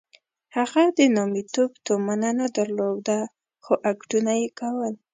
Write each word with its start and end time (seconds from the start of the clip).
هغه 0.55 0.83
د 0.97 0.99
نامیتوب 1.15 1.71
تومنه 1.85 2.29
نه 2.39 2.47
درلوده 2.57 3.19
خو 3.63 3.73
اکټونه 3.91 4.31
یې 4.41 4.49
کول. 4.59 4.93